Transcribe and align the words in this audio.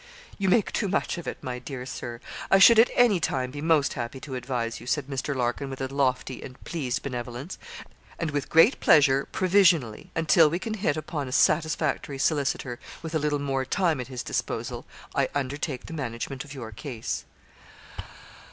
'You 0.39 0.49
make 0.49 0.71
too 0.71 0.87
much 0.87 1.19
of 1.19 1.27
it, 1.27 1.37
my 1.43 1.59
dear 1.59 1.85
Sir. 1.85 2.19
I 2.49 2.57
should 2.57 2.79
at 2.79 2.89
any 2.95 3.19
time 3.19 3.51
be 3.51 3.61
most 3.61 3.93
happy 3.93 4.19
to 4.21 4.33
advise 4.33 4.79
you,' 4.81 4.87
said 4.87 5.05
Mr. 5.05 5.35
Larkin, 5.35 5.69
with 5.69 5.79
a 5.79 5.93
lofty 5.93 6.41
and 6.41 6.59
pleased 6.63 7.03
benevolence, 7.03 7.59
'and 8.17 8.31
with 8.31 8.49
great 8.49 8.79
pleasure, 8.79 9.27
provisionally, 9.31 10.09
until 10.15 10.49
we 10.49 10.57
can 10.57 10.73
hit 10.73 10.97
upon 10.97 11.27
a 11.27 11.31
satisfactory 11.31 12.17
solicitor 12.17 12.79
with 13.03 13.13
a 13.13 13.19
little 13.19 13.37
more 13.37 13.63
time 13.63 14.01
at 14.01 14.07
his 14.07 14.23
disposal, 14.23 14.87
I 15.13 15.29
undertake 15.35 15.85
the 15.85 15.93
management 15.93 16.43
of 16.43 16.51
your 16.55 16.71
case.' 16.71 17.25